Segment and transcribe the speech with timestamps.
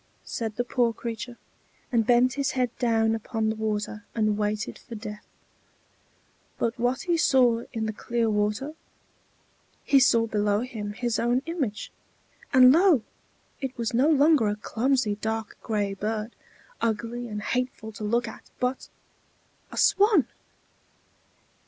[0.25, 1.37] said the poor creature,
[1.91, 5.27] and bent his head down upon the water, and waited for death.
[6.57, 8.73] But what saw he in the clear water?
[9.83, 11.91] He saw below him his own image;
[12.51, 13.03] and lo!
[13.59, 16.31] it was no longer a clumsy dark gray bird,
[16.81, 18.89] ugly and hateful to look at, but
[19.71, 20.27] a swan!